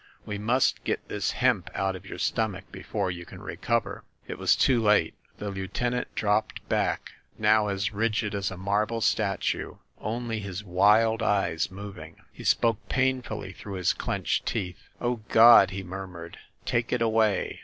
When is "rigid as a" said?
7.93-8.57